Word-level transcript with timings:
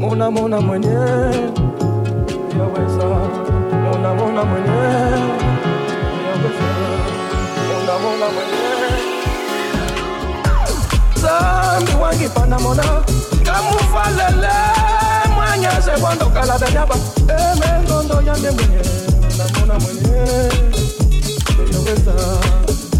Mona 0.00 0.30
mona 0.30 0.60
mwenye. 0.60 0.88
Yaweza 2.58 3.06
mona 3.84 4.14
mona 4.14 4.44
mwenye. 4.44 4.72
Unamona 7.82 8.26
mwenyewe 8.34 8.90
zambi 11.22 11.92
wangipana 12.02 12.58
mona. 12.58 12.82
Ngamufalele 13.42 14.52
mwanyase 15.34 15.90
kwandokala 16.00 16.58
danyaba 16.58 16.94
emengondo 17.28 18.22
yande 18.26 18.50
mwenye. 18.50 18.82
Unamona 19.34 19.78
mwenye. 19.78 20.22
Eyoweza 21.60 22.14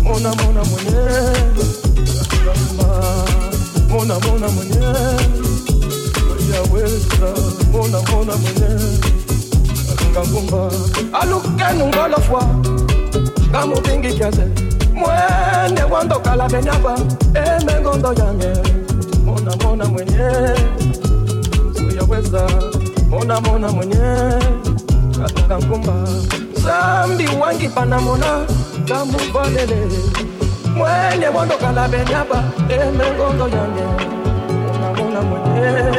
mona 0.03 0.35
mona 0.35 0.65
mwenye. 0.65 1.03
Mona 3.89 4.15
mona 4.21 4.49
mwenye 4.49 4.83
yaweza 6.55 7.29
mona 7.73 7.99
mona 8.11 8.37
mwenye. 8.37 9.03
Ngangumba 10.11 10.71
alukenu 11.21 11.87
ngolofwa 11.87 12.43
ngamubingi 13.51 14.13
kyase 14.15 14.45
mwene 14.95 15.83
wandokala 15.91 16.49
benyaba 16.49 16.97
emengondo 17.35 18.13
yange 18.13 18.53
mona 19.25 19.57
mona 19.57 19.85
mwenye. 19.85 20.31
Suyaweza 21.77 22.49
mona 23.11 23.41
mona 23.41 23.69
mwenye. 23.73 23.97
Katunga 25.23 25.59
nkumba 25.59 25.95
zambi 26.65 27.29
wangipana 27.41 28.01
mona 28.01 28.47
kamuvalele 28.89 29.87
mwene 30.77 31.29
wandokala 31.29 31.89
benyaba 31.89 32.45
emengondo 32.69 33.49
yange 33.49 33.85
mona 34.67 34.93
mona 35.03 35.23
mwenye 35.23 35.93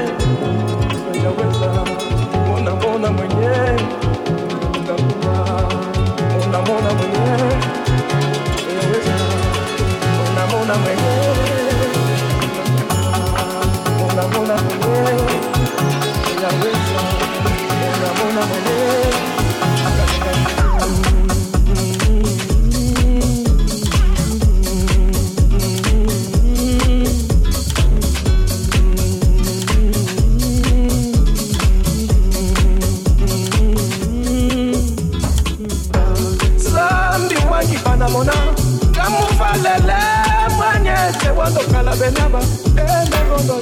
benyaba 42.00 42.40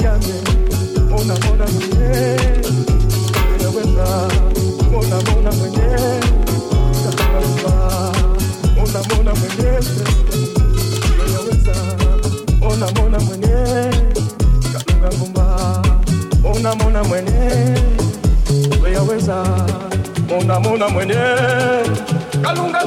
yange 0.05 0.35
mona 1.09 1.35
mwenye 1.71 2.11
mona 4.91 5.51
mwenye 5.51 5.89
mona 12.95 13.19
mwenye 13.19 13.51
kalunga 14.77 15.09
ngumba 15.17 15.45
mona 16.43 17.03
mwenye 17.03 17.39
mona 20.59 20.89
mwenye 20.89 21.23
kalunga 22.43 22.81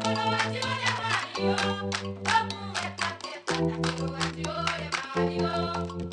you. 6.02 6.07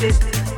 this 0.00 0.39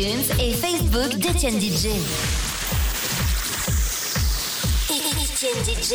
et 0.00 0.52
Facebook 0.52 1.16
d'Etienne 1.18 1.58
DJ. 1.58 1.88
Etienne 4.88 5.62
DJ. 5.64 5.94